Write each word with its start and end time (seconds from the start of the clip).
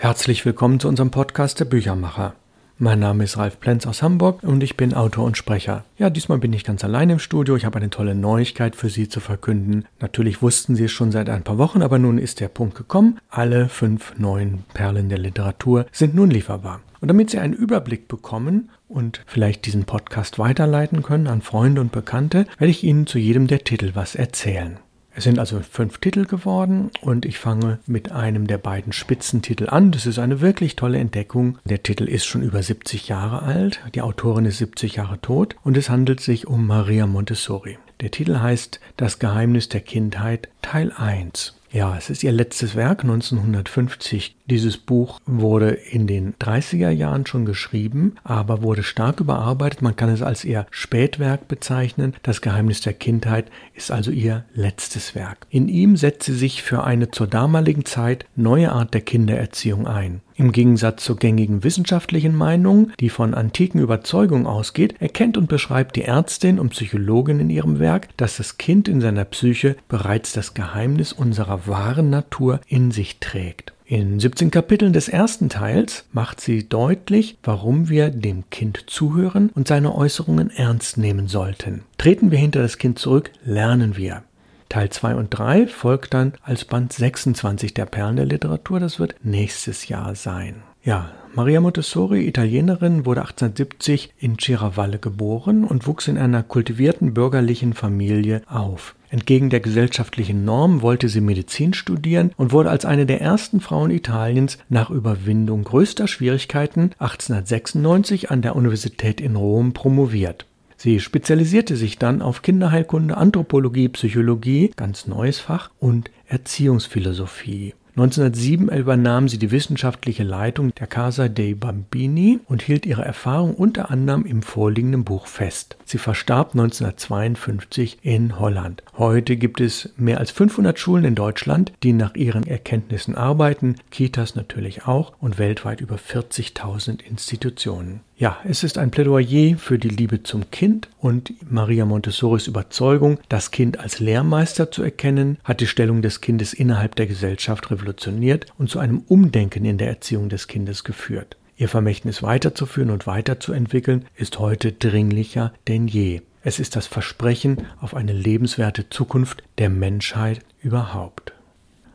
Herzlich 0.00 0.46
willkommen 0.46 0.78
zu 0.78 0.86
unserem 0.86 1.10
Podcast 1.10 1.58
der 1.58 1.64
Büchermacher. 1.64 2.36
Mein 2.78 3.00
Name 3.00 3.24
ist 3.24 3.36
Ralf 3.36 3.58
Plenz 3.58 3.84
aus 3.84 4.00
Hamburg 4.00 4.44
und 4.44 4.62
ich 4.62 4.76
bin 4.76 4.94
Autor 4.94 5.24
und 5.24 5.36
Sprecher. 5.36 5.84
Ja, 5.96 6.08
diesmal 6.08 6.38
bin 6.38 6.52
ich 6.52 6.62
ganz 6.62 6.84
allein 6.84 7.10
im 7.10 7.18
Studio. 7.18 7.56
Ich 7.56 7.64
habe 7.64 7.78
eine 7.78 7.90
tolle 7.90 8.14
Neuigkeit 8.14 8.76
für 8.76 8.90
Sie 8.90 9.08
zu 9.08 9.18
verkünden. 9.18 9.86
Natürlich 9.98 10.40
wussten 10.40 10.76
Sie 10.76 10.84
es 10.84 10.92
schon 10.92 11.10
seit 11.10 11.28
ein 11.28 11.42
paar 11.42 11.58
Wochen, 11.58 11.82
aber 11.82 11.98
nun 11.98 12.18
ist 12.18 12.38
der 12.38 12.46
Punkt 12.46 12.76
gekommen. 12.76 13.18
Alle 13.28 13.68
fünf 13.68 14.16
neuen 14.16 14.62
Perlen 14.72 15.08
der 15.08 15.18
Literatur 15.18 15.86
sind 15.90 16.14
nun 16.14 16.30
lieferbar. 16.30 16.80
Und 17.00 17.08
damit 17.08 17.30
Sie 17.30 17.40
einen 17.40 17.54
Überblick 17.54 18.06
bekommen 18.06 18.70
und 18.86 19.24
vielleicht 19.26 19.66
diesen 19.66 19.82
Podcast 19.82 20.38
weiterleiten 20.38 21.02
können 21.02 21.26
an 21.26 21.42
Freunde 21.42 21.80
und 21.80 21.90
Bekannte, 21.90 22.46
werde 22.56 22.70
ich 22.70 22.84
Ihnen 22.84 23.08
zu 23.08 23.18
jedem 23.18 23.48
der 23.48 23.64
Titel 23.64 23.90
was 23.94 24.14
erzählen. 24.14 24.78
Es 25.18 25.24
sind 25.24 25.40
also 25.40 25.58
fünf 25.68 25.98
Titel 25.98 26.26
geworden 26.26 26.92
und 27.00 27.26
ich 27.26 27.40
fange 27.40 27.80
mit 27.88 28.12
einem 28.12 28.46
der 28.46 28.58
beiden 28.58 28.92
Spitzentitel 28.92 29.68
an. 29.68 29.90
Das 29.90 30.06
ist 30.06 30.20
eine 30.20 30.40
wirklich 30.40 30.76
tolle 30.76 30.98
Entdeckung. 30.98 31.58
Der 31.64 31.82
Titel 31.82 32.04
ist 32.04 32.24
schon 32.24 32.40
über 32.40 32.62
70 32.62 33.08
Jahre 33.08 33.42
alt, 33.42 33.80
die 33.96 34.02
Autorin 34.02 34.44
ist 34.44 34.58
70 34.58 34.94
Jahre 34.94 35.20
tot 35.20 35.56
und 35.64 35.76
es 35.76 35.90
handelt 35.90 36.20
sich 36.20 36.46
um 36.46 36.68
Maria 36.68 37.08
Montessori. 37.08 37.78
Der 38.00 38.12
Titel 38.12 38.38
heißt 38.38 38.78
Das 38.96 39.18
Geheimnis 39.18 39.68
der 39.68 39.80
Kindheit 39.80 40.50
Teil 40.62 40.92
1. 40.96 41.56
Ja, 41.72 41.96
es 41.98 42.10
ist 42.10 42.22
ihr 42.22 42.30
letztes 42.30 42.76
Werk 42.76 43.02
1950. 43.02 44.36
Dieses 44.50 44.78
Buch 44.78 45.20
wurde 45.26 45.70
in 45.70 46.06
den 46.06 46.32
30er 46.36 46.88
Jahren 46.88 47.26
schon 47.26 47.44
geschrieben, 47.44 48.14
aber 48.24 48.62
wurde 48.62 48.82
stark 48.82 49.20
überarbeitet. 49.20 49.82
Man 49.82 49.94
kann 49.94 50.08
es 50.08 50.22
als 50.22 50.42
ihr 50.42 50.66
Spätwerk 50.70 51.48
bezeichnen. 51.48 52.14
Das 52.22 52.40
Geheimnis 52.40 52.80
der 52.80 52.94
Kindheit 52.94 53.50
ist 53.74 53.90
also 53.90 54.10
ihr 54.10 54.46
letztes 54.54 55.14
Werk. 55.14 55.46
In 55.50 55.68
ihm 55.68 55.98
setzt 55.98 56.22
sie 56.22 56.34
sich 56.34 56.62
für 56.62 56.82
eine 56.82 57.10
zur 57.10 57.26
damaligen 57.26 57.84
Zeit 57.84 58.24
neue 58.36 58.72
Art 58.72 58.94
der 58.94 59.02
Kindererziehung 59.02 59.86
ein. 59.86 60.22
Im 60.34 60.52
Gegensatz 60.52 61.04
zur 61.04 61.16
gängigen 61.16 61.62
wissenschaftlichen 61.62 62.34
Meinung, 62.34 62.92
die 63.00 63.10
von 63.10 63.34
antiken 63.34 63.82
Überzeugungen 63.82 64.46
ausgeht, 64.46 64.94
erkennt 64.98 65.36
und 65.36 65.48
beschreibt 65.48 65.96
die 65.96 66.04
Ärztin 66.04 66.58
und 66.58 66.70
Psychologin 66.70 67.40
in 67.40 67.50
ihrem 67.50 67.80
Werk, 67.80 68.16
dass 68.16 68.38
das 68.38 68.56
Kind 68.56 68.88
in 68.88 69.02
seiner 69.02 69.24
Psyche 69.26 69.76
bereits 69.88 70.32
das 70.32 70.54
Geheimnis 70.54 71.12
unserer 71.12 71.66
wahren 71.66 72.08
Natur 72.08 72.60
in 72.66 72.92
sich 72.92 73.18
trägt. 73.18 73.74
In 73.90 74.20
17 74.20 74.50
Kapiteln 74.50 74.92
des 74.92 75.08
ersten 75.08 75.48
Teils 75.48 76.04
macht 76.12 76.42
sie 76.42 76.68
deutlich, 76.68 77.38
warum 77.42 77.88
wir 77.88 78.10
dem 78.10 78.44
Kind 78.50 78.84
zuhören 78.86 79.48
und 79.54 79.66
seine 79.66 79.94
Äußerungen 79.94 80.50
ernst 80.50 80.98
nehmen 80.98 81.26
sollten. 81.26 81.84
Treten 81.96 82.30
wir 82.30 82.38
hinter 82.38 82.60
das 82.60 82.76
Kind 82.76 82.98
zurück, 82.98 83.30
lernen 83.46 83.96
wir. 83.96 84.24
Teil 84.68 84.90
2 84.90 85.14
und 85.14 85.30
3 85.30 85.68
folgt 85.68 86.12
dann 86.12 86.34
als 86.42 86.66
Band 86.66 86.92
26 86.92 87.72
der 87.72 87.86
Perlen 87.86 88.16
der 88.16 88.26
Literatur. 88.26 88.78
Das 88.78 89.00
wird 89.00 89.14
nächstes 89.22 89.88
Jahr 89.88 90.14
sein. 90.14 90.56
Ja, 90.88 91.10
Maria 91.34 91.60
Montessori, 91.60 92.26
Italienerin, 92.26 93.04
wurde 93.04 93.20
1870 93.20 94.14
in 94.16 94.38
Ciravalle 94.38 94.98
geboren 94.98 95.64
und 95.64 95.86
wuchs 95.86 96.08
in 96.08 96.16
einer 96.16 96.42
kultivierten 96.42 97.12
bürgerlichen 97.12 97.74
Familie 97.74 98.40
auf. 98.48 98.94
Entgegen 99.10 99.50
der 99.50 99.60
gesellschaftlichen 99.60 100.46
Norm 100.46 100.80
wollte 100.80 101.10
sie 101.10 101.20
Medizin 101.20 101.74
studieren 101.74 102.30
und 102.38 102.52
wurde 102.52 102.70
als 102.70 102.86
eine 102.86 103.04
der 103.04 103.20
ersten 103.20 103.60
Frauen 103.60 103.90
Italiens 103.90 104.56
nach 104.70 104.88
Überwindung 104.88 105.64
größter 105.64 106.08
Schwierigkeiten 106.08 106.92
1896 107.00 108.30
an 108.30 108.40
der 108.40 108.56
Universität 108.56 109.20
in 109.20 109.36
Rom 109.36 109.74
promoviert. 109.74 110.46
Sie 110.78 111.00
spezialisierte 111.00 111.76
sich 111.76 111.98
dann 111.98 112.22
auf 112.22 112.40
Kinderheilkunde, 112.40 113.14
Anthropologie, 113.14 113.90
Psychologie, 113.90 114.70
ganz 114.74 115.06
neues 115.06 115.38
Fach 115.38 115.68
und 115.80 116.10
Erziehungsphilosophie. 116.28 117.74
1907 117.98 118.68
übernahm 118.68 119.28
sie 119.28 119.38
die 119.38 119.50
wissenschaftliche 119.50 120.22
Leitung 120.22 120.72
der 120.76 120.86
Casa 120.86 121.28
dei 121.28 121.54
Bambini 121.54 122.38
und 122.46 122.62
hielt 122.62 122.86
ihre 122.86 123.04
Erfahrung 123.04 123.54
unter 123.54 123.90
anderem 123.90 124.24
im 124.24 124.42
vorliegenden 124.42 125.02
Buch 125.02 125.26
fest. 125.26 125.76
Sie 125.84 125.98
verstarb 125.98 126.52
1952 126.52 127.98
in 128.02 128.38
Holland. 128.38 128.84
Heute 128.96 129.36
gibt 129.36 129.60
es 129.60 129.92
mehr 129.96 130.18
als 130.18 130.30
500 130.30 130.78
Schulen 130.78 131.06
in 131.06 131.16
Deutschland, 131.16 131.72
die 131.82 131.92
nach 131.92 132.14
ihren 132.14 132.46
Erkenntnissen 132.46 133.16
arbeiten, 133.16 133.74
Kitas 133.90 134.36
natürlich 134.36 134.86
auch 134.86 135.14
und 135.20 135.38
weltweit 135.38 135.80
über 135.80 135.96
40.000 135.96 137.02
Institutionen. 137.02 138.02
Ja, 138.20 138.38
es 138.42 138.64
ist 138.64 138.78
ein 138.78 138.90
Plädoyer 138.90 139.56
für 139.58 139.78
die 139.78 139.88
Liebe 139.88 140.24
zum 140.24 140.50
Kind 140.50 140.88
und 140.98 141.32
Maria 141.48 141.84
Montessoris 141.84 142.48
Überzeugung, 142.48 143.20
das 143.28 143.52
Kind 143.52 143.78
als 143.78 144.00
Lehrmeister 144.00 144.72
zu 144.72 144.82
erkennen, 144.82 145.38
hat 145.44 145.60
die 145.60 145.68
Stellung 145.68 146.02
des 146.02 146.20
Kindes 146.20 146.52
innerhalb 146.52 146.96
der 146.96 147.06
Gesellschaft 147.06 147.70
revolutioniert 147.70 148.46
und 148.58 148.70
zu 148.70 148.80
einem 148.80 149.04
Umdenken 149.06 149.64
in 149.64 149.78
der 149.78 149.86
Erziehung 149.86 150.28
des 150.28 150.48
Kindes 150.48 150.82
geführt. 150.82 151.36
Ihr 151.56 151.68
Vermächtnis 151.68 152.20
weiterzuführen 152.20 152.90
und 152.90 153.06
weiterzuentwickeln 153.06 154.04
ist 154.16 154.40
heute 154.40 154.72
dringlicher 154.72 155.52
denn 155.68 155.86
je. 155.86 156.22
Es 156.42 156.58
ist 156.58 156.74
das 156.74 156.88
Versprechen 156.88 157.68
auf 157.80 157.94
eine 157.94 158.12
lebenswerte 158.12 158.90
Zukunft 158.90 159.44
der 159.58 159.70
Menschheit 159.70 160.40
überhaupt. 160.60 161.34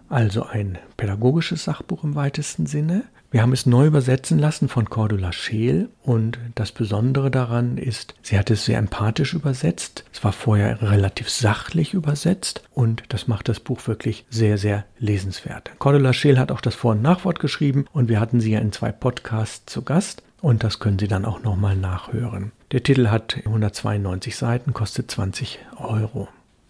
Also 0.07 0.43
ein 0.43 0.77
pädagogisches 0.95 1.65
Sachbuch 1.65 2.05
im 2.05 2.15
weitesten 2.15 2.65
Sinne, 2.65 3.03
wir 3.33 3.41
haben 3.41 3.51
es 3.51 3.65
neu 3.65 3.87
übersetzen 3.87 4.37
lassen 4.37 4.69
von 4.69 4.91
Cordula 4.91 5.31
Scheel 5.31 5.89
und 6.03 6.37
das 6.53 6.71
Besondere 6.71 7.31
daran 7.31 7.79
ist, 7.79 8.13
sie 8.21 8.37
hat 8.37 8.51
es 8.51 8.65
sehr 8.65 8.77
empathisch 8.77 9.33
übersetzt. 9.33 10.05
Es 10.13 10.23
war 10.23 10.33
vorher 10.33 10.83
relativ 10.83 11.31
sachlich 11.31 11.95
übersetzt 11.95 12.61
und 12.75 13.01
das 13.09 13.27
macht 13.27 13.49
das 13.49 13.59
Buch 13.59 13.87
wirklich 13.87 14.25
sehr, 14.29 14.59
sehr 14.59 14.85
lesenswert. 14.99 15.71
Cordula 15.79 16.13
Scheel 16.13 16.37
hat 16.37 16.51
auch 16.51 16.61
das 16.61 16.75
Vor- 16.75 16.91
und 16.91 17.01
Nachwort 17.01 17.39
geschrieben 17.39 17.85
und 17.91 18.07
wir 18.07 18.19
hatten 18.19 18.39
sie 18.39 18.51
ja 18.51 18.59
in 18.59 18.71
zwei 18.71 18.91
Podcasts 18.91 19.65
zu 19.65 19.81
Gast 19.81 20.21
und 20.39 20.63
das 20.63 20.77
können 20.77 20.99
Sie 20.99 21.07
dann 21.07 21.25
auch 21.25 21.41
nochmal 21.41 21.75
nachhören. 21.75 22.51
Der 22.71 22.83
Titel 22.83 23.07
hat 23.07 23.37
192 23.45 24.35
Seiten, 24.35 24.73
kostet 24.73 25.09
20 25.09 25.57
Euro. 25.77 26.27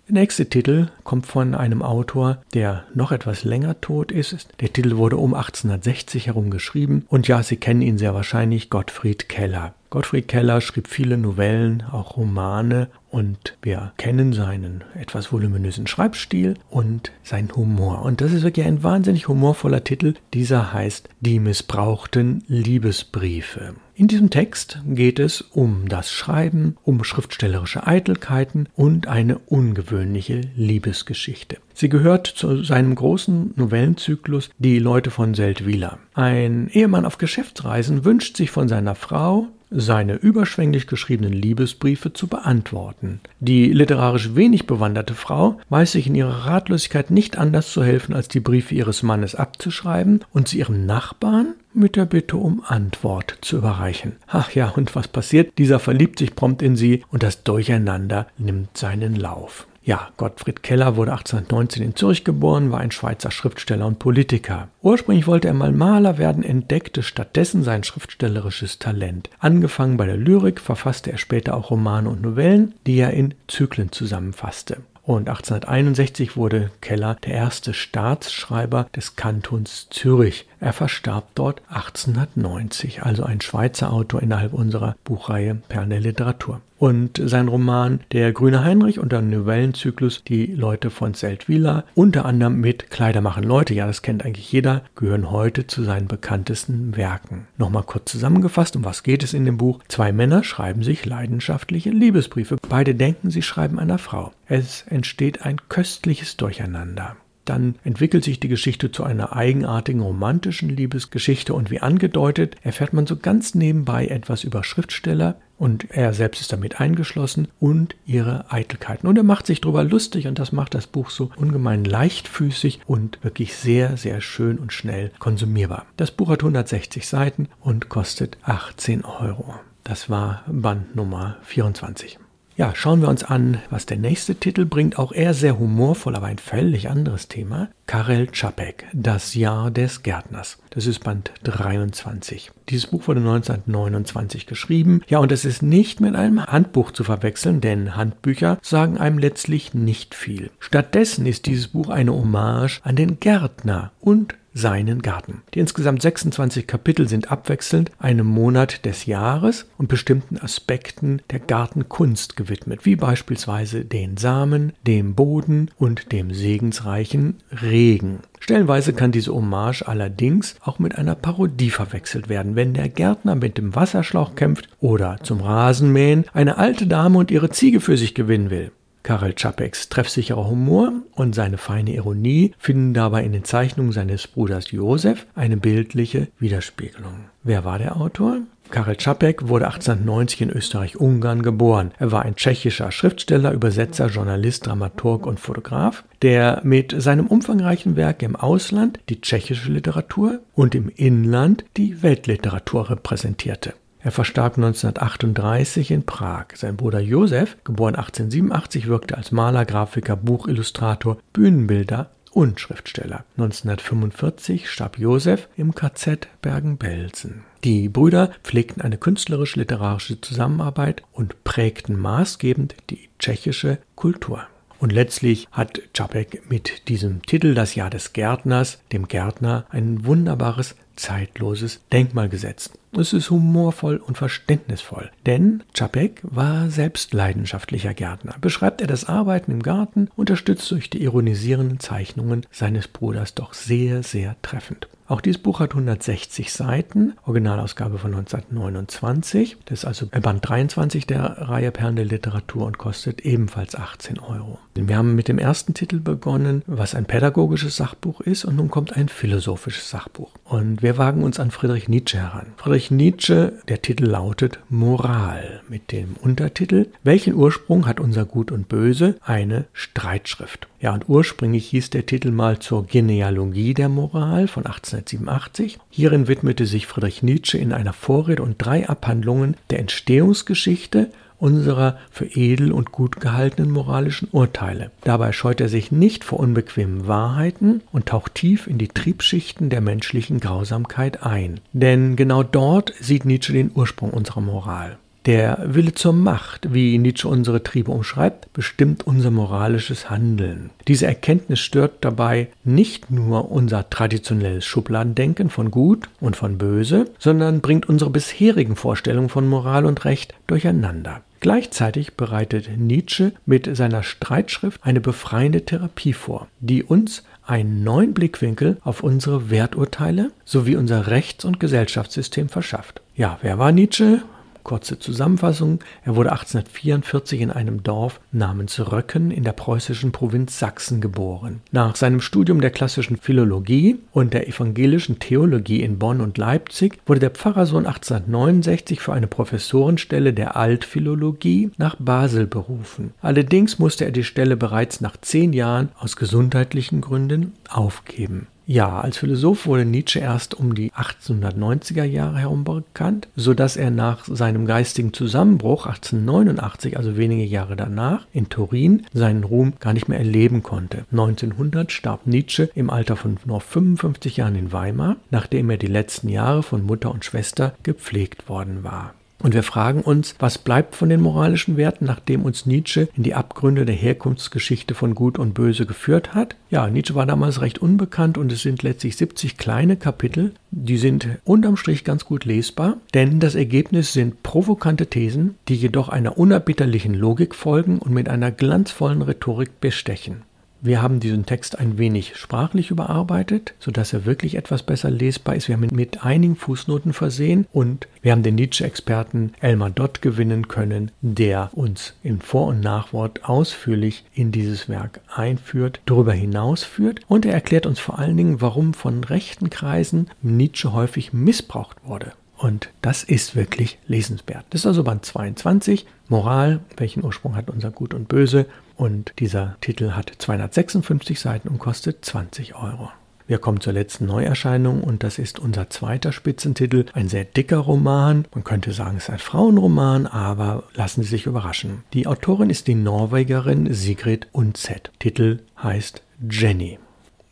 Der 0.09 0.15
nächste 0.15 0.49
Titel 0.49 0.89
kommt 1.05 1.25
von 1.27 1.55
einem 1.55 1.81
Autor, 1.81 2.39
der 2.53 2.83
noch 2.93 3.13
etwas 3.13 3.45
länger 3.45 3.79
tot 3.79 4.11
ist. 4.11 4.49
Der 4.59 4.73
Titel 4.73 4.97
wurde 4.97 5.15
um 5.15 5.33
1860 5.33 6.27
herum 6.27 6.49
geschrieben 6.49 7.05
und 7.07 7.29
ja, 7.29 7.41
Sie 7.41 7.55
kennen 7.55 7.81
ihn 7.81 7.97
sehr 7.97 8.13
wahrscheinlich, 8.13 8.69
Gottfried 8.69 9.29
Keller. 9.29 9.73
Gottfried 9.91 10.27
Keller 10.27 10.59
schrieb 10.59 10.89
viele 10.89 11.17
Novellen, 11.17 11.83
auch 11.89 12.17
Romane 12.17 12.89
und 13.13 13.55
wir 13.61 13.93
kennen 13.97 14.33
seinen 14.33 14.83
etwas 14.95 15.31
voluminösen 15.31 15.85
Schreibstil 15.85 16.55
und 16.71 17.11
seinen 17.23 17.55
Humor. 17.55 18.01
Und 18.01 18.21
das 18.21 18.31
ist 18.31 18.41
wirklich 18.41 18.65
ein 18.65 18.81
wahnsinnig 18.81 19.27
humorvoller 19.27 19.83
Titel. 19.83 20.15
Dieser 20.33 20.73
heißt 20.73 21.09
Die 21.19 21.39
missbrauchten 21.39 22.43
Liebesbriefe. 22.47 23.75
In 23.95 24.07
diesem 24.07 24.31
Text 24.31 24.79
geht 24.87 25.19
es 25.19 25.41
um 25.41 25.87
das 25.87 26.11
Schreiben, 26.11 26.77
um 26.81 27.03
schriftstellerische 27.03 27.85
Eitelkeiten 27.85 28.67
und 28.75 29.05
eine 29.05 29.37
ungewöhnliche 29.37 30.41
Liebesgeschichte. 30.55 31.57
Sie 31.75 31.89
gehört 31.89 32.25
zu 32.25 32.63
seinem 32.63 32.95
großen 32.95 33.53
Novellenzyklus 33.55 34.49
Die 34.57 34.79
Leute 34.79 35.11
von 35.11 35.35
Seldwyla. 35.35 35.99
Ein 36.15 36.69
Ehemann 36.73 37.05
auf 37.05 37.19
Geschäftsreisen 37.19 38.03
wünscht 38.05 38.37
sich 38.37 38.49
von 38.49 38.67
seiner 38.67 38.95
Frau, 38.95 39.49
seine 39.73 40.15
überschwänglich 40.15 40.87
geschriebenen 40.87 41.33
Liebesbriefe 41.33 42.13
zu 42.13 42.27
beantworten. 42.27 43.19
Die 43.39 43.71
literarisch 43.71 44.35
wenig 44.35 44.67
bewanderte 44.67 45.15
Frau 45.15 45.59
weiß 45.69 45.93
sich 45.93 46.07
in 46.07 46.15
ihrer 46.15 46.45
Ratlosigkeit 46.45 47.11
nicht 47.11 47.37
anders 47.37 47.71
zu 47.71 47.83
helfen, 47.83 48.13
als 48.13 48.27
die 48.27 48.39
Briefe 48.39 48.75
ihres 48.75 49.03
Mannes 49.03 49.35
abzuschreiben 49.35 50.21
und 50.31 50.47
sie 50.47 50.59
ihrem 50.59 50.85
Nachbarn 50.85 51.55
mit 51.73 51.95
der 51.95 52.05
Bitte 52.05 52.37
um 52.37 52.63
Antwort 52.65 53.37
zu 53.41 53.57
überreichen. 53.57 54.13
Ach 54.27 54.51
ja, 54.51 54.69
und 54.69 54.95
was 54.95 55.07
passiert? 55.07 55.57
Dieser 55.57 55.79
verliebt 55.79 56.19
sich 56.19 56.35
prompt 56.35 56.61
in 56.61 56.75
sie 56.75 57.03
und 57.09 57.23
das 57.23 57.43
Durcheinander 57.43 58.27
nimmt 58.37 58.77
seinen 58.77 59.15
Lauf. 59.15 59.67
Ja, 59.85 60.09
Gottfried 60.15 60.63
Keller 60.63 60.95
wurde 60.95 61.11
1819 61.11 61.83
in 61.83 61.95
Zürich 61.97 62.23
geboren, 62.23 62.71
war 62.71 62.79
ein 62.79 62.91
Schweizer 62.91 63.31
Schriftsteller 63.31 63.85
und 63.85 63.99
Politiker. 63.99 64.69
Ursprünglich 64.81 65.27
wollte 65.27 65.49
er 65.49 65.53
mal 65.53 65.73
Maler 65.73 66.17
werden, 66.17 66.43
entdeckte 66.43 67.03
stattdessen 67.03 67.63
sein 67.63 67.83
schriftstellerisches 67.83 68.79
Talent. 68.79 69.29
Angefangen 69.39 69.97
bei 69.97 70.05
der 70.05 70.15
Lyrik 70.15 70.61
verfasste 70.61 71.11
er 71.11 71.17
später 71.17 71.53
auch 71.57 71.69
Romane 71.69 72.09
und 72.09 72.21
Novellen, 72.21 72.75
die 72.87 72.97
er 72.97 73.11
in 73.11 73.33
Zyklen 73.49 73.91
zusammenfasste. 73.91 74.77
Und 75.05 75.27
1861 75.27 76.37
wurde 76.37 76.71
Keller 76.79 77.15
der 77.15 77.33
erste 77.33 77.73
Staatsschreiber 77.73 78.87
des 78.95 79.17
Kantons 79.17 79.89
Zürich. 79.89 80.47
Er 80.63 80.71
verstarb 80.71 81.27
dort 81.35 81.61
1890, 81.67 83.03
also 83.03 83.23
ein 83.23 83.41
Schweizer 83.41 83.91
Autor 83.91 84.23
innerhalb 84.23 84.53
unserer 84.53 84.95
Buchreihe 85.03 85.55
Perlen 85.67 85.89
der 85.89 85.99
Literatur. 85.99 86.61
Und 86.79 87.21
sein 87.21 87.49
Roman 87.49 87.99
Der 88.13 88.31
grüne 88.31 88.63
Heinrich 88.63 88.97
und 88.97 89.11
der 89.11 89.21
Novellenzyklus 89.21 90.23
Die 90.23 90.45
Leute 90.45 90.89
von 90.89 91.15
Seldwyla, 91.15 91.83
unter 91.95 92.23
anderem 92.23 92.61
mit 92.61 92.89
Kleider 92.91 93.19
machen 93.19 93.43
Leute, 93.43 93.73
ja, 93.73 93.87
das 93.87 94.03
kennt 94.03 94.23
eigentlich 94.23 94.53
jeder, 94.53 94.83
gehören 94.95 95.31
heute 95.31 95.67
zu 95.67 95.83
seinen 95.83 96.07
bekanntesten 96.07 96.95
Werken. 96.95 97.45
Nochmal 97.57 97.83
kurz 97.83 98.09
zusammengefasst, 98.13 98.77
um 98.77 98.85
was 98.85 99.03
geht 99.03 99.21
es 99.21 99.33
in 99.33 99.43
dem 99.43 99.57
Buch? 99.57 99.81
Zwei 99.89 100.13
Männer 100.13 100.45
schreiben 100.45 100.81
sich 100.81 101.05
leidenschaftliche 101.05 101.89
Liebesbriefe. 101.89 102.55
Beide 102.69 102.95
denken, 102.95 103.31
sie 103.31 103.41
schreiben 103.41 103.79
einer 103.79 103.97
Frau. 103.97 104.31
Es 104.47 104.83
entsteht 104.83 105.41
ein 105.43 105.57
köstliches 105.67 106.37
Durcheinander. 106.37 107.17
Dann 107.45 107.75
entwickelt 107.83 108.23
sich 108.23 108.39
die 108.39 108.47
Geschichte 108.47 108.91
zu 108.91 109.03
einer 109.03 109.35
eigenartigen 109.35 110.01
romantischen 110.01 110.69
Liebesgeschichte 110.69 111.53
und 111.53 111.71
wie 111.71 111.81
angedeutet 111.81 112.55
erfährt 112.61 112.93
man 112.93 113.07
so 113.07 113.17
ganz 113.17 113.55
nebenbei 113.55 114.07
etwas 114.07 114.43
über 114.43 114.63
Schriftsteller, 114.63 115.37
und 115.63 115.91
er 115.91 116.13
selbst 116.13 116.41
ist 116.41 116.51
damit 116.51 116.81
eingeschlossen 116.81 117.47
und 117.59 117.95
ihre 118.05 118.51
Eitelkeiten. 118.51 119.07
Und 119.07 119.17
er 119.17 119.23
macht 119.23 119.47
sich 119.47 119.61
darüber 119.61 119.85
lustig 119.85 120.27
und 120.27 120.37
das 120.37 120.51
macht 120.51 120.73
das 120.73 120.87
Buch 120.87 121.09
so 121.09 121.31
ungemein 121.37 121.85
leichtfüßig 121.85 122.81
und 122.85 123.23
wirklich 123.23 123.55
sehr, 123.55 123.95
sehr 123.95 124.19
schön 124.19 124.57
und 124.57 124.73
schnell 124.73 125.11
konsumierbar. 125.19 125.85
Das 125.95 126.11
Buch 126.11 126.29
hat 126.29 126.41
160 126.41 127.07
Seiten 127.07 127.47
und 127.61 127.87
kostet 127.87 128.37
18 128.43 129.05
Euro. 129.05 129.55
Das 129.85 130.09
war 130.09 130.43
Band 130.47 130.97
Nummer 130.97 131.37
24. 131.43 132.19
Ja, 132.55 132.73
schauen 132.75 133.01
wir 133.01 133.09
uns 133.09 133.23
an, 133.23 133.57
was 133.71 133.87
der 133.87 133.97
nächste 133.97 134.35
Titel 134.35 134.65
bringt. 134.65 134.99
Auch 134.99 135.11
er 135.11 135.33
sehr 135.33 135.57
humorvoll, 135.57 136.15
aber 136.15 136.27
ein 136.27 136.37
völlig 136.37 136.87
anderes 136.87 137.27
Thema. 137.27 137.69
Karel 137.87 138.27
Čapek, 138.27 138.85
Das 138.93 139.33
Jahr 139.33 139.71
des 139.71 140.03
Gärtners. 140.03 140.59
Das 140.69 140.85
ist 140.85 141.03
Band 141.03 141.31
23. 141.43 142.51
Dieses 142.69 142.87
Buch 142.87 143.07
wurde 143.07 143.21
1929 143.21 144.45
geschrieben. 144.45 145.01
Ja, 145.07 145.17
und 145.17 145.31
es 145.31 145.45
ist 145.45 145.63
nicht 145.63 145.99
mit 145.99 146.15
einem 146.15 146.45
Handbuch 146.45 146.91
zu 146.91 147.03
verwechseln, 147.03 147.59
denn 147.59 147.95
Handbücher 147.95 148.59
sagen 148.61 148.99
einem 148.99 149.17
letztlich 149.17 149.73
nicht 149.73 150.13
viel. 150.13 150.51
Stattdessen 150.59 151.25
ist 151.25 151.47
dieses 151.47 151.69
Buch 151.69 151.89
eine 151.89 152.13
Hommage 152.13 152.81
an 152.83 152.95
den 152.95 153.19
Gärtner 153.19 153.91
und 153.99 154.35
seinen 154.53 155.01
Garten. 155.01 155.41
Die 155.53 155.59
insgesamt 155.59 156.01
26 156.01 156.67
Kapitel 156.67 157.07
sind 157.07 157.31
abwechselnd 157.31 157.91
einem 157.99 158.27
Monat 158.27 158.85
des 158.85 159.05
Jahres 159.05 159.65
und 159.77 159.87
bestimmten 159.87 160.37
Aspekten 160.37 161.21
der 161.31 161.39
Gartenkunst 161.39 162.35
gewidmet, 162.35 162.85
wie 162.85 162.95
beispielsweise 162.95 163.85
den 163.85 164.17
Samen, 164.17 164.73
dem 164.85 165.15
Boden 165.15 165.71
und 165.77 166.11
dem 166.11 166.33
segensreichen 166.33 167.37
Regen. 167.51 168.19
Stellenweise 168.39 168.93
kann 168.93 169.11
diese 169.11 169.33
Hommage 169.33 169.83
allerdings 169.83 170.55
auch 170.61 170.77
mit 170.77 170.95
einer 170.97 171.15
Parodie 171.15 171.69
verwechselt 171.69 172.27
werden, 172.27 172.55
wenn 172.55 172.73
der 172.73 172.89
Gärtner 172.89 173.35
mit 173.35 173.57
dem 173.57 173.73
Wasserschlauch 173.73 174.35
kämpft 174.35 174.67
oder 174.79 175.17
zum 175.23 175.41
Rasenmähen 175.41 176.25
eine 176.33 176.57
alte 176.57 176.87
Dame 176.87 177.17
und 177.19 177.31
ihre 177.31 177.49
Ziege 177.49 177.79
für 177.79 177.97
sich 177.97 178.13
gewinnen 178.13 178.49
will. 178.49 178.71
Karel 179.03 179.33
Čapeks 179.33 179.89
treffsicherer 179.89 180.47
Humor 180.47 180.93
und 181.11 181.35
seine 181.35 181.57
feine 181.57 181.93
Ironie 181.93 182.53
finden 182.57 182.93
dabei 182.93 183.23
in 183.23 183.33
den 183.33 183.43
Zeichnungen 183.43 183.91
seines 183.91 184.27
Bruders 184.27 184.71
Josef 184.71 185.27
eine 185.35 185.57
bildliche 185.57 186.29
Widerspiegelung. 186.39 187.25
Wer 187.43 187.65
war 187.65 187.77
der 187.79 187.97
Autor? 187.97 188.37
Karel 188.71 188.95
Čapek 188.95 189.49
wurde 189.49 189.67
1890 189.67 190.41
in 190.41 190.49
Österreich-Ungarn 190.49 191.43
geboren. 191.43 191.91
Er 191.99 192.11
war 192.13 192.23
ein 192.23 192.35
tschechischer 192.35 192.91
Schriftsteller, 192.91 193.51
Übersetzer, 193.51 194.07
Journalist, 194.07 194.65
Dramaturg 194.65 195.27
und 195.27 195.39
Fotograf, 195.39 196.05
der 196.21 196.61
mit 196.63 196.95
seinem 196.97 197.27
umfangreichen 197.27 197.97
Werk 197.97 198.23
im 198.23 198.37
Ausland 198.37 198.99
die 199.09 199.19
tschechische 199.19 199.71
Literatur 199.71 200.39
und 200.55 200.75
im 200.75 200.89
Inland 200.89 201.65
die 201.75 202.01
Weltliteratur 202.01 202.89
repräsentierte. 202.89 203.73
Er 204.03 204.11
verstarb 204.11 204.57
1938 204.57 205.89
in 205.91 206.05
Prag. 206.05 206.47
Sein 206.55 206.75
Bruder 206.75 206.99
Josef, 206.99 207.55
geboren 207.63 207.95
1887, 207.95 208.87
wirkte 208.87 209.17
als 209.17 209.31
Maler, 209.31 209.63
Grafiker, 209.63 210.17
Buchillustrator, 210.17 211.17
Bühnenbilder 211.31 212.11
und 212.33 212.59
Schriftsteller. 212.59 213.23
1945 213.37 214.69
starb 214.69 214.99
Josef 214.99 215.47
im 215.55 215.73
KZ 215.73 216.27
Bergen-Belsen. 216.41 217.45
Die 217.63 217.87
Brüder 217.87 218.31
pflegten 218.43 218.81
eine 218.81 218.97
künstlerisch-literarische 218.97 220.19
Zusammenarbeit 220.19 221.03
und 221.13 221.45
prägten 221.45 221.97
maßgebend 221.97 222.75
die 222.89 223.07
tschechische 223.19 223.77
Kultur. 223.95 224.47
Und 224.83 224.91
letztlich 224.91 225.47
hat 225.53 225.81
Čapek 225.93 226.41
mit 226.49 226.89
diesem 226.89 227.21
Titel 227.21 227.53
Das 227.53 227.73
Jahr 227.73 227.89
des 227.89 228.11
Gärtners 228.11 228.81
dem 228.91 229.07
Gärtner 229.07 229.63
ein 229.69 230.05
wunderbares 230.05 230.75
zeitloses 230.97 231.79
Denkmal 231.93 232.27
gesetzt. 232.27 232.77
Es 232.91 233.13
ist 233.13 233.29
humorvoll 233.29 233.95
und 233.95 234.17
verständnisvoll, 234.17 235.09
denn 235.25 235.63
Čapek 235.73 236.19
war 236.23 236.69
selbst 236.69 237.13
leidenschaftlicher 237.13 237.93
Gärtner. 237.93 238.35
Beschreibt 238.41 238.81
er 238.81 238.87
das 238.87 239.05
Arbeiten 239.05 239.51
im 239.51 239.63
Garten, 239.63 240.09
unterstützt 240.17 240.69
durch 240.69 240.89
die 240.89 241.01
ironisierenden 241.01 241.79
Zeichnungen 241.79 242.45
seines 242.51 242.89
Bruders 242.89 243.35
doch 243.35 243.53
sehr, 243.53 244.03
sehr 244.03 244.35
treffend. 244.41 244.89
Auch 245.07 245.21
dieses 245.21 245.41
Buch 245.41 245.59
hat 245.59 245.71
160 245.71 246.51
Seiten, 246.53 247.13
Originalausgabe 247.25 247.97
von 247.97 248.15
1929. 248.15 249.57
Das 249.65 249.79
ist 249.79 249.85
also 249.85 250.07
Band 250.07 250.47
23 250.47 251.05
der 251.05 251.49
Reihe 251.49 251.71
Perlen 251.71 251.95
der 251.95 252.05
Literatur 252.05 252.65
und 252.65 252.77
kostet 252.77 253.21
ebenfalls 253.21 253.75
18 253.75 254.19
Euro. 254.19 254.59
Wir 254.75 254.97
haben 254.97 255.15
mit 255.15 255.27
dem 255.27 255.37
ersten 255.37 255.73
Titel 255.73 255.99
begonnen, 255.99 256.63
was 256.65 256.95
ein 256.95 257.05
pädagogisches 257.05 257.75
Sachbuch 257.75 258.21
ist, 258.21 258.45
und 258.45 258.55
nun 258.55 258.69
kommt 258.69 258.95
ein 258.95 259.07
philosophisches 259.07 259.89
Sachbuch. 259.89 260.31
Und 260.45 260.81
wir 260.81 260.97
wagen 260.97 261.23
uns 261.23 261.39
an 261.39 261.51
Friedrich 261.51 261.89
Nietzsche 261.89 262.17
heran. 262.17 262.47
Friedrich 262.57 262.89
Nietzsche, 262.89 263.53
der 263.67 263.81
Titel 263.81 264.05
lautet 264.05 264.59
Moral, 264.69 265.61
mit 265.69 265.91
dem 265.91 266.15
Untertitel 266.21 266.87
Welchen 267.03 267.35
Ursprung 267.35 267.85
hat 267.85 267.99
unser 267.99 268.25
Gut 268.25 268.51
und 268.51 268.67
Böse? 268.67 269.15
Eine 269.21 269.65
Streitschrift. 269.73 270.67
Ja, 270.79 270.93
und 270.93 271.07
ursprünglich 271.07 271.67
hieß 271.67 271.91
der 271.91 272.05
Titel 272.05 272.31
mal 272.31 272.59
zur 272.59 272.85
Genealogie 272.85 273.73
der 273.73 273.89
Moral 273.89 274.47
von 274.47 274.65
1887. 274.93 275.79
Hierin 275.89 276.27
widmete 276.27 276.65
sich 276.65 276.87
Friedrich 276.87 277.23
Nietzsche 277.23 277.57
in 277.57 277.73
einer 277.73 277.93
Vorrede 277.93 278.43
und 278.43 278.55
drei 278.57 278.87
Abhandlungen 278.87 279.55
der 279.69 279.79
Entstehungsgeschichte 279.79 281.09
unserer 281.43 281.97
für 282.09 282.25
edel 282.25 282.71
und 282.71 282.93
gut 282.93 283.19
gehaltenen 283.19 283.69
moralischen 283.69 284.29
Urteile. 284.31 284.91
Dabei 285.03 285.33
scheut 285.33 285.59
er 285.59 285.67
sich 285.67 285.91
nicht 285.91 286.23
vor 286.23 286.39
unbequemen 286.39 287.05
Wahrheiten 287.05 287.81
und 287.91 288.05
taucht 288.05 288.35
tief 288.35 288.65
in 288.65 288.77
die 288.77 288.87
Triebschichten 288.87 289.69
der 289.69 289.81
menschlichen 289.81 290.39
Grausamkeit 290.39 291.23
ein. 291.23 291.59
Denn 291.73 292.15
genau 292.15 292.43
dort 292.43 292.93
sieht 292.97 293.25
Nietzsche 293.25 293.51
den 293.51 293.71
Ursprung 293.75 294.11
unserer 294.11 294.39
Moral. 294.39 294.97
Der 295.25 295.63
Wille 295.65 295.93
zur 295.93 296.11
Macht, 296.11 296.73
wie 296.73 296.97
Nietzsche 296.97 297.29
unsere 297.29 297.63
Triebe 297.63 297.91
umschreibt, 297.91 298.51
bestimmt 298.51 299.07
unser 299.07 299.31
moralisches 299.31 300.09
Handeln. 300.09 300.69
Diese 300.89 301.05
Erkenntnis 301.05 301.59
stört 301.59 301.93
dabei 302.01 302.49
nicht 302.65 303.09
nur 303.09 303.49
unser 303.49 303.89
traditionelles 303.89 304.65
Schubladendenken 304.65 305.49
von 305.49 305.71
Gut 305.71 306.09
und 306.19 306.35
von 306.35 306.57
Böse, 306.57 307.05
sondern 307.19 307.61
bringt 307.61 307.87
unsere 307.87 308.09
bisherigen 308.09 308.75
Vorstellungen 308.75 309.29
von 309.29 309.47
Moral 309.47 309.85
und 309.85 310.03
Recht 310.03 310.33
durcheinander. 310.47 311.21
Gleichzeitig 311.39 312.15
bereitet 312.15 312.69
Nietzsche 312.77 313.33
mit 313.45 313.75
seiner 313.75 314.03
Streitschrift 314.03 314.79
eine 314.83 315.01
befreiende 315.01 315.65
Therapie 315.65 316.13
vor, 316.13 316.47
die 316.59 316.83
uns 316.83 317.23
einen 317.45 317.83
neuen 317.83 318.13
Blickwinkel 318.13 318.77
auf 318.83 319.03
unsere 319.03 319.49
Werturteile 319.49 320.31
sowie 320.45 320.75
unser 320.77 321.07
Rechts- 321.07 321.43
und 321.43 321.59
Gesellschaftssystem 321.59 322.47
verschafft. 322.49 323.01
Ja, 323.15 323.39
wer 323.41 323.59
war 323.59 323.71
Nietzsche? 323.71 324.21
Kurze 324.63 324.99
Zusammenfassung. 324.99 325.79
Er 326.03 326.15
wurde 326.15 326.31
1844 326.31 327.41
in 327.41 327.51
einem 327.51 327.83
Dorf 327.83 328.19
namens 328.31 328.79
Röcken 328.79 329.31
in 329.31 329.43
der 329.43 329.53
preußischen 329.53 330.11
Provinz 330.11 330.59
Sachsen 330.59 331.01
geboren. 331.01 331.61
Nach 331.71 331.95
seinem 331.95 332.21
Studium 332.21 332.61
der 332.61 332.71
klassischen 332.71 333.17
Philologie 333.17 333.97
und 334.11 334.33
der 334.33 334.47
evangelischen 334.47 335.19
Theologie 335.19 335.81
in 335.81 335.99
Bonn 335.99 336.21
und 336.21 336.37
Leipzig 336.37 336.99
wurde 337.05 337.19
der 337.19 337.31
Pfarrersohn 337.31 337.85
1869 337.85 338.99
für 339.01 339.13
eine 339.13 339.27
Professorenstelle 339.27 340.33
der 340.33 340.55
Altphilologie 340.55 341.71
nach 341.77 341.95
Basel 341.99 342.47
berufen. 342.47 343.13
Allerdings 343.21 343.79
musste 343.79 344.05
er 344.05 344.11
die 344.11 344.23
Stelle 344.23 344.57
bereits 344.57 345.01
nach 345.01 345.17
zehn 345.17 345.53
Jahren 345.53 345.89
aus 345.99 346.15
gesundheitlichen 346.15 347.01
Gründen 347.01 347.53
aufgeben. 347.69 348.47
Ja, 348.65 349.01
als 349.01 349.17
Philosoph 349.17 349.65
wurde 349.65 349.83
Nietzsche 349.83 350.19
erst 350.19 350.53
um 350.53 350.73
die 350.73 350.91
1890er 350.91 352.05
Jahre 352.05 352.39
herum 352.39 352.63
bekannt, 352.63 353.27
so 353.35 353.53
dass 353.53 353.75
er 353.75 353.91
nach 353.91 354.25
seinem 354.25 354.65
geistigen 354.65 355.11
Zusammenbruch 355.11 355.85
1889, 355.85 356.95
also 356.97 357.17
wenige 357.17 357.43
Jahre 357.43 357.75
danach, 357.75 358.25
in 358.31 358.47
Turin 358.47 359.05
seinen 359.13 359.43
Ruhm 359.43 359.73
gar 359.81 359.93
nicht 359.93 360.07
mehr 360.07 360.19
erleben 360.19 360.63
konnte. 360.63 361.05
1900 361.11 361.91
starb 361.91 362.25
Nietzsche 362.25 362.69
im 362.73 362.89
Alter 362.89 363.17
von 363.17 363.37
nur 363.45 363.59
55 363.59 364.37
Jahren 364.37 364.55
in 364.55 364.71
Weimar, 364.71 365.17
nachdem 365.29 365.69
er 365.69 365.77
die 365.77 365.87
letzten 365.87 366.29
Jahre 366.29 366.63
von 366.63 366.85
Mutter 366.85 367.11
und 367.11 367.25
Schwester 367.25 367.73
gepflegt 367.83 368.47
worden 368.47 368.83
war. 368.83 369.13
Und 369.43 369.53
wir 369.53 369.61
fragen 369.61 370.01
uns, 370.01 370.35
was 370.39 370.57
bleibt 370.57 370.95
von 370.95 371.09
den 371.09 371.19
moralischen 371.19 371.75
Werten, 371.75 372.05
nachdem 372.05 372.43
uns 372.43 372.65
Nietzsche 372.65 373.09
in 373.15 373.23
die 373.23 373.33
Abgründe 373.33 373.85
der 373.85 373.93
Herkunftsgeschichte 373.93 374.95
von 374.95 375.15
Gut 375.15 375.37
und 375.37 375.53
Böse 375.53 375.85
geführt 375.85 376.33
hat? 376.33 376.55
Ja, 376.69 376.89
Nietzsche 376.89 377.13
war 377.13 377.25
damals 377.25 377.59
recht 377.59 377.77
unbekannt 377.79 378.37
und 378.37 378.53
es 378.53 378.61
sind 378.61 378.83
letztlich 378.83 379.17
70 379.17 379.57
kleine 379.57 379.97
Kapitel, 379.97 380.53
die 380.71 380.95
sind 380.95 381.27
unterm 381.43 381.75
Strich 381.75 382.05
ganz 382.05 382.23
gut 382.23 382.45
lesbar, 382.45 382.97
denn 383.13 383.41
das 383.41 383.55
Ergebnis 383.55 384.13
sind 384.13 384.43
provokante 384.43 385.07
Thesen, 385.07 385.55
die 385.67 385.75
jedoch 385.75 386.07
einer 386.07 386.37
unerbitterlichen 386.37 387.13
Logik 387.13 387.53
folgen 387.53 387.99
und 387.99 388.13
mit 388.13 388.29
einer 388.29 388.49
glanzvollen 388.49 389.21
Rhetorik 389.21 389.81
bestechen. 389.81 390.43
Wir 390.85 391.01
haben 391.01 391.21
diesen 391.21 391.45
Text 391.45 391.79
ein 391.79 391.97
wenig 391.97 392.35
sprachlich 392.35 392.91
überarbeitet, 392.91 393.73
sodass 393.79 394.11
er 394.11 394.25
wirklich 394.25 394.55
etwas 394.55 394.83
besser 394.83 395.09
lesbar 395.09 395.55
ist. 395.55 395.69
Wir 395.69 395.75
haben 395.75 395.83
ihn 395.85 395.95
mit 395.95 396.25
einigen 396.25 396.57
Fußnoten 396.57 397.13
versehen 397.13 397.65
und 397.71 398.09
wir 398.21 398.33
haben 398.33 398.43
den 398.43 398.55
Nietzsche-Experten 398.55 399.53
Elmar 399.61 399.91
Dott 399.91 400.21
gewinnen 400.21 400.67
können, 400.67 401.11
der 401.21 401.69
uns 401.71 402.15
in 402.21 402.41
Vor- 402.41 402.67
und 402.67 402.81
Nachwort 402.81 403.45
ausführlich 403.45 404.25
in 404.33 404.51
dieses 404.51 404.89
Werk 404.89 405.21
einführt, 405.33 406.01
darüber 406.05 406.33
hinaus 406.33 406.83
führt 406.83 407.21
und 407.29 407.45
er 407.45 407.53
erklärt 407.53 407.85
uns 407.85 408.01
vor 408.01 408.19
allen 408.19 408.35
Dingen, 408.35 408.59
warum 408.59 408.93
von 408.93 409.23
rechten 409.23 409.69
Kreisen 409.69 410.29
Nietzsche 410.41 410.91
häufig 410.91 411.31
missbraucht 411.31 411.95
wurde. 412.03 412.33
Und 412.57 412.89
das 413.01 413.23
ist 413.23 413.55
wirklich 413.55 413.97
lesenswert. 414.07 414.65
Das 414.69 414.81
ist 414.81 414.87
also 414.87 415.03
Band 415.03 415.25
22, 415.25 416.05
Moral, 416.29 416.79
welchen 416.97 417.23
Ursprung 417.23 417.55
hat 417.55 417.69
unser 417.69 417.91
Gut 417.91 418.13
und 418.13 418.27
Böse. 418.27 418.65
Und 418.95 419.33
dieser 419.39 419.77
Titel 419.81 420.11
hat 420.11 420.31
256 420.37 421.39
Seiten 421.39 421.67
und 421.67 421.79
kostet 421.79 422.23
20 422.23 422.75
Euro. 422.75 423.09
Wir 423.45 423.57
kommen 423.57 423.81
zur 423.81 423.91
letzten 423.91 424.25
Neuerscheinung 424.25 425.03
und 425.03 425.23
das 425.23 425.37
ist 425.37 425.59
unser 425.59 425.89
zweiter 425.89 426.31
Spitzentitel, 426.31 427.05
ein 427.13 427.27
sehr 427.27 427.43
dicker 427.43 427.79
Roman. 427.79 428.45
Man 428.53 428.63
könnte 428.63 428.93
sagen, 428.93 429.17
es 429.17 429.23
ist 429.23 429.29
ein 429.29 429.39
Frauenroman, 429.39 430.27
aber 430.27 430.83
lassen 430.93 431.23
Sie 431.23 431.29
sich 431.29 431.45
überraschen. 431.45 432.03
Die 432.13 432.25
Autorin 432.25 432.69
ist 432.69 432.87
die 432.87 432.95
Norwegerin 432.95 433.93
Sigrid 433.93 434.47
Undset. 434.53 435.11
Titel 435.19 435.59
heißt 435.81 436.23
Jenny. 436.49 436.99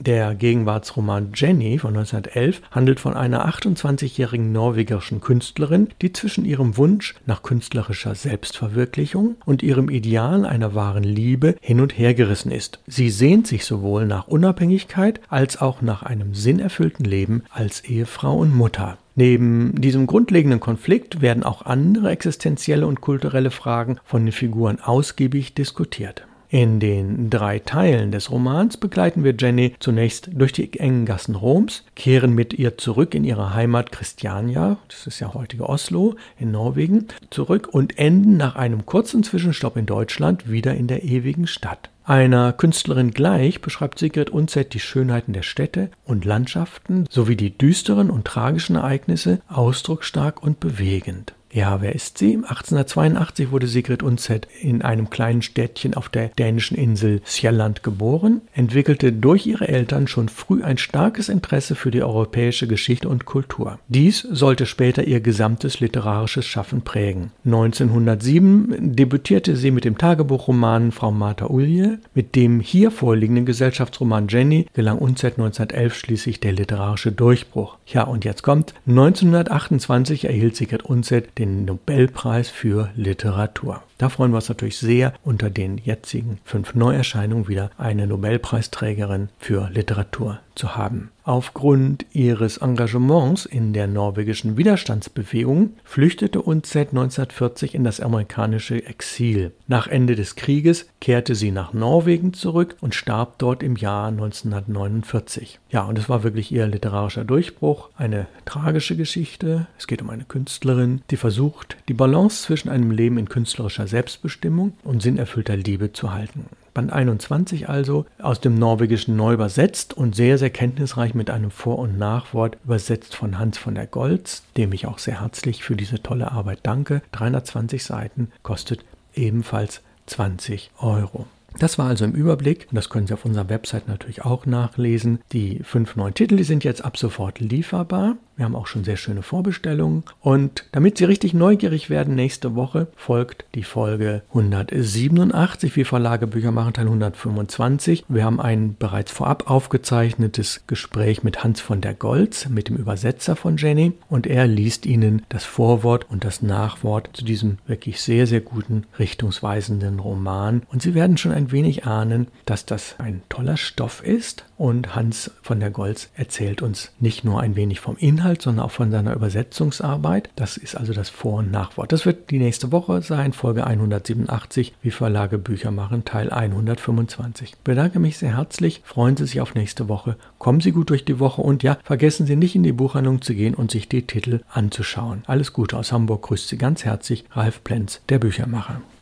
Der 0.05 0.33
Gegenwartsroman 0.33 1.33
Jenny 1.35 1.77
von 1.77 1.95
1911 1.95 2.63
handelt 2.71 2.99
von 2.99 3.13
einer 3.13 3.47
28-jährigen 3.47 4.51
norwegischen 4.51 5.21
Künstlerin, 5.21 5.89
die 6.01 6.11
zwischen 6.11 6.43
ihrem 6.43 6.75
Wunsch 6.75 7.13
nach 7.27 7.43
künstlerischer 7.43 8.15
Selbstverwirklichung 8.15 9.35
und 9.45 9.61
ihrem 9.61 9.91
Ideal 9.91 10.43
einer 10.43 10.73
wahren 10.73 11.03
Liebe 11.03 11.55
hin 11.61 11.79
und 11.79 11.95
her 11.95 12.15
gerissen 12.15 12.51
ist. 12.51 12.79
Sie 12.87 13.11
sehnt 13.11 13.45
sich 13.45 13.63
sowohl 13.63 14.07
nach 14.07 14.27
Unabhängigkeit 14.27 15.21
als 15.29 15.61
auch 15.61 15.83
nach 15.83 16.01
einem 16.01 16.33
sinnerfüllten 16.33 17.05
Leben 17.05 17.43
als 17.51 17.81
Ehefrau 17.81 18.37
und 18.37 18.55
Mutter. 18.55 18.97
Neben 19.13 19.79
diesem 19.79 20.07
grundlegenden 20.07 20.59
Konflikt 20.59 21.21
werden 21.21 21.43
auch 21.43 21.61
andere 21.61 22.09
existenzielle 22.09 22.87
und 22.87 23.01
kulturelle 23.01 23.51
Fragen 23.51 23.97
von 24.03 24.25
den 24.25 24.31
Figuren 24.31 24.79
ausgiebig 24.79 25.53
diskutiert. 25.53 26.25
In 26.53 26.81
den 26.81 27.29
drei 27.29 27.59
Teilen 27.59 28.11
des 28.11 28.29
Romans 28.29 28.75
begleiten 28.75 29.23
wir 29.23 29.33
Jenny 29.39 29.73
zunächst 29.79 30.29
durch 30.33 30.51
die 30.51 30.77
engen 30.77 31.05
Gassen 31.05 31.35
Roms, 31.35 31.85
kehren 31.95 32.35
mit 32.35 32.53
ihr 32.53 32.77
zurück 32.77 33.15
in 33.15 33.23
ihre 33.23 33.53
Heimat 33.53 33.93
Christiania, 33.93 34.77
das 34.89 35.07
ist 35.07 35.21
ja 35.21 35.33
heutige 35.33 35.69
Oslo 35.69 36.15
in 36.37 36.51
Norwegen, 36.51 37.07
zurück 37.29 37.69
und 37.71 37.97
enden 37.97 38.35
nach 38.35 38.57
einem 38.57 38.85
kurzen 38.85 39.23
Zwischenstopp 39.23 39.77
in 39.77 39.85
Deutschland 39.85 40.51
wieder 40.51 40.75
in 40.75 40.87
der 40.87 41.03
ewigen 41.03 41.47
Stadt. 41.47 41.89
Einer 42.03 42.51
Künstlerin 42.51 43.11
gleich 43.11 43.61
beschreibt 43.61 43.97
Sigrid 43.97 44.29
Undset 44.29 44.73
die 44.73 44.81
Schönheiten 44.81 45.31
der 45.31 45.43
Städte 45.43 45.89
und 46.03 46.25
Landschaften 46.25 47.05
sowie 47.09 47.37
die 47.37 47.57
düsteren 47.57 48.09
und 48.09 48.25
tragischen 48.25 48.75
Ereignisse 48.75 49.39
ausdrucksstark 49.47 50.43
und 50.43 50.59
bewegend. 50.59 51.33
Ja, 51.53 51.81
wer 51.81 51.93
ist 51.93 52.17
sie? 52.17 52.35
1882 52.35 53.51
wurde 53.51 53.67
Sigrid 53.67 54.03
Undset 54.03 54.47
in 54.61 54.81
einem 54.81 55.09
kleinen 55.09 55.41
Städtchen 55.41 55.95
auf 55.95 56.07
der 56.07 56.29
dänischen 56.29 56.77
Insel 56.77 57.21
Sjælland 57.25 57.83
geboren, 57.83 58.41
entwickelte 58.53 59.11
durch 59.11 59.45
ihre 59.45 59.67
Eltern 59.67 60.07
schon 60.07 60.29
früh 60.29 60.63
ein 60.63 60.77
starkes 60.77 61.27
Interesse 61.27 61.75
für 61.75 61.91
die 61.91 62.03
europäische 62.03 62.67
Geschichte 62.67 63.09
und 63.09 63.25
Kultur. 63.25 63.79
Dies 63.89 64.21
sollte 64.21 64.65
später 64.65 65.03
ihr 65.03 65.19
gesamtes 65.19 65.81
literarisches 65.81 66.45
Schaffen 66.45 66.83
prägen. 66.83 67.31
1907 67.43 68.95
debütierte 68.95 69.57
sie 69.57 69.71
mit 69.71 69.83
dem 69.83 69.97
Tagebuchroman 69.97 70.91
Frau 70.91 71.11
Martha 71.11 71.47
Ulje. 71.47 71.99
Mit 72.13 72.35
dem 72.35 72.61
hier 72.61 72.91
vorliegenden 72.91 73.45
Gesellschaftsroman 73.45 74.29
Jenny 74.29 74.67
gelang 74.73 74.99
Undset 74.99 75.33
1911 75.33 75.95
schließlich 75.95 76.39
der 76.39 76.53
literarische 76.53 77.11
Durchbruch. 77.11 77.77
Ja, 77.87 78.03
und 78.03 78.23
jetzt 78.23 78.43
kommt 78.43 78.73
1928 78.87 80.25
erhielt 80.25 80.55
Sigrid 80.55 80.83
Undset 80.83 81.40
den 81.41 81.65
Nobelpreis 81.65 82.49
für 82.49 82.91
Literatur. 82.95 83.81
Da 84.01 84.09
freuen 84.09 84.31
wir 84.31 84.37
uns 84.37 84.49
natürlich 84.49 84.79
sehr, 84.79 85.13
unter 85.23 85.51
den 85.51 85.77
jetzigen 85.77 86.39
fünf 86.43 86.73
Neuerscheinungen 86.73 87.47
wieder 87.47 87.69
eine 87.77 88.07
Nobelpreisträgerin 88.07 89.29
für 89.37 89.69
Literatur 89.69 90.39
zu 90.55 90.75
haben. 90.75 91.11
Aufgrund 91.23 92.07
ihres 92.13 92.57
Engagements 92.57 93.45
in 93.45 93.73
der 93.73 93.85
norwegischen 93.85 94.57
Widerstandsbewegung 94.57 95.73
flüchtete 95.83 96.41
Undset 96.41 96.89
1940 96.89 97.75
in 97.75 97.83
das 97.83 97.99
amerikanische 97.99 98.83
Exil. 98.87 99.51
Nach 99.67 99.87
Ende 99.87 100.15
des 100.15 100.35
Krieges 100.35 100.87
kehrte 100.99 101.35
sie 101.35 101.51
nach 101.51 101.73
Norwegen 101.73 102.33
zurück 102.33 102.75
und 102.81 102.95
starb 102.95 103.37
dort 103.37 103.61
im 103.61 103.75
Jahr 103.75 104.07
1949. 104.07 105.59
Ja, 105.69 105.83
und 105.83 105.99
es 105.99 106.09
war 106.09 106.23
wirklich 106.23 106.51
ihr 106.51 106.65
literarischer 106.65 107.23
Durchbruch, 107.23 107.89
eine 107.95 108.25
tragische 108.45 108.95
Geschichte. 108.95 109.67
Es 109.77 109.85
geht 109.85 110.01
um 110.01 110.09
eine 110.09 110.23
Künstlerin, 110.23 111.01
die 111.11 111.17
versucht, 111.17 111.77
die 111.87 111.93
Balance 111.93 112.43
zwischen 112.43 112.69
einem 112.69 112.89
Leben 112.89 113.19
in 113.19 113.29
künstlerischer 113.29 113.87
Selbstbestimmung 113.91 114.73
und 114.83 115.03
sinnerfüllter 115.03 115.55
Liebe 115.55 115.93
zu 115.93 116.11
halten. 116.11 116.47
Band 116.73 116.91
21 116.91 117.69
also, 117.69 118.05
aus 118.19 118.39
dem 118.39 118.55
Norwegischen 118.55 119.15
neu 119.15 119.33
übersetzt 119.33 119.93
und 119.93 120.15
sehr, 120.15 120.37
sehr 120.37 120.49
kenntnisreich 120.49 121.13
mit 121.13 121.29
einem 121.29 121.51
Vor- 121.51 121.79
und 121.79 121.97
Nachwort, 121.97 122.57
übersetzt 122.63 123.15
von 123.15 123.37
Hans 123.37 123.57
von 123.57 123.75
der 123.75 123.87
Goltz, 123.87 124.43
dem 124.57 124.71
ich 124.73 124.87
auch 124.87 124.97
sehr 124.97 125.21
herzlich 125.21 125.63
für 125.63 125.75
diese 125.75 126.01
tolle 126.01 126.31
Arbeit 126.31 126.59
danke. 126.63 127.01
320 127.11 127.83
Seiten, 127.83 128.31
kostet 128.41 128.85
ebenfalls 129.13 129.81
20 130.07 130.71
Euro. 130.79 131.27
Das 131.59 131.77
war 131.77 131.87
also 131.87 132.05
im 132.05 132.13
Überblick 132.13 132.67
und 132.69 132.75
das 132.75 132.89
können 132.89 133.07
Sie 133.07 133.13
auf 133.13 133.25
unserer 133.25 133.49
Website 133.49 133.87
natürlich 133.87 134.23
auch 134.23 134.45
nachlesen. 134.45 135.19
Die 135.33 135.59
fünf 135.63 135.95
neuen 135.95 136.13
Titel, 136.13 136.37
die 136.37 136.43
sind 136.43 136.63
jetzt 136.63 136.83
ab 136.83 136.97
sofort 136.97 137.39
lieferbar. 137.39 138.15
Wir 138.37 138.45
haben 138.45 138.55
auch 138.55 138.67
schon 138.67 138.83
sehr 138.83 138.97
schöne 138.97 139.21
Vorbestellungen. 139.21 140.03
Und 140.19 140.65
damit 140.71 140.97
Sie 140.97 141.03
richtig 141.05 141.33
neugierig 141.33 141.89
werden, 141.89 142.15
nächste 142.15 142.55
Woche 142.55 142.87
folgt 142.95 143.45
die 143.53 143.63
Folge 143.63 144.23
187, 144.29 145.75
wie 145.75 145.83
Verlage 145.83 146.25
Bücher 146.25 146.51
machen, 146.51 146.73
Teil 146.73 146.85
125. 146.85 148.05
Wir 148.07 148.23
haben 148.23 148.39
ein 148.39 148.75
bereits 148.79 149.11
vorab 149.11 149.49
aufgezeichnetes 149.49 150.63
Gespräch 150.65 151.23
mit 151.23 151.43
Hans 151.43 151.61
von 151.61 151.81
der 151.81 151.93
Goltz, 151.93 152.49
mit 152.49 152.69
dem 152.69 152.77
Übersetzer 152.77 153.35
von 153.35 153.57
Jenny. 153.57 153.93
Und 154.09 154.25
er 154.25 154.47
liest 154.47 154.85
Ihnen 154.85 155.23
das 155.29 155.43
Vorwort 155.43 156.07
und 156.09 156.23
das 156.23 156.41
Nachwort 156.41 157.11
zu 157.13 157.23
diesem 157.23 157.59
wirklich 157.67 158.01
sehr, 158.01 158.25
sehr 158.25 158.41
guten, 158.41 158.85
richtungsweisenden 158.97 159.99
Roman. 159.99 160.63
Und 160.71 160.81
Sie 160.81 160.95
werden 160.95 161.17
schon 161.17 161.31
ein 161.31 161.51
wenig 161.51 161.85
ahnen, 161.85 162.27
dass 162.45 162.65
das 162.65 162.95
ein 162.97 163.21
toller 163.29 163.57
Stoff 163.57 164.03
ist. 164.03 164.45
Und 164.57 164.95
Hans 164.95 165.31
von 165.41 165.59
der 165.59 165.71
Goltz 165.71 166.09
erzählt 166.15 166.61
uns 166.61 166.91
nicht 166.99 167.23
nur 167.23 167.41
ein 167.41 167.55
wenig 167.55 167.79
vom 167.79 167.97
Inhalt, 167.97 168.20
Inhalt, 168.21 168.41
sondern 168.43 168.65
auch 168.65 168.71
von 168.71 168.91
seiner 168.91 169.15
Übersetzungsarbeit. 169.15 170.29
Das 170.35 170.57
ist 170.57 170.75
also 170.75 170.93
das 170.93 171.09
Vor- 171.09 171.39
und 171.39 171.51
Nachwort. 171.51 171.91
Das 171.91 172.05
wird 172.05 172.29
die 172.29 172.37
nächste 172.37 172.71
Woche 172.71 173.01
sein, 173.01 173.33
Folge 173.33 173.65
187, 173.65 174.73
wie 174.83 174.91
Verlage 174.91 175.39
Bücher 175.39 175.71
machen, 175.71 176.05
Teil 176.05 176.29
125. 176.29 177.53
Ich 177.53 177.57
bedanke 177.57 177.99
mich 177.99 178.19
sehr 178.19 178.37
herzlich, 178.37 178.81
freuen 178.85 179.17
Sie 179.17 179.25
sich 179.25 179.41
auf 179.41 179.55
nächste 179.55 179.89
Woche, 179.89 180.17
kommen 180.37 180.61
Sie 180.61 180.71
gut 180.71 180.91
durch 180.91 181.03
die 181.03 181.19
Woche 181.19 181.41
und 181.41 181.63
ja, 181.63 181.77
vergessen 181.83 182.27
Sie 182.27 182.35
nicht 182.35 182.55
in 182.55 182.63
die 182.63 182.71
Buchhandlung 182.71 183.21
zu 183.23 183.33
gehen 183.33 183.55
und 183.55 183.71
sich 183.71 183.89
die 183.89 184.05
Titel 184.05 184.41
anzuschauen. 184.53 185.23
Alles 185.25 185.51
Gute 185.53 185.77
aus 185.77 185.91
Hamburg 185.91 186.21
grüßt 186.21 186.47
Sie 186.47 186.57
ganz 186.57 186.85
herzlich, 186.85 187.25
Ralf 187.31 187.63
Plenz, 187.63 188.01
der 188.09 188.19
Büchermacher. 188.19 188.81